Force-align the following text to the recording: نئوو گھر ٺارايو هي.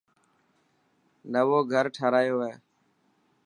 نئوو 1.31 1.59
گھر 1.73 1.85
ٺارايو 1.95 2.37
هي. 2.45 2.53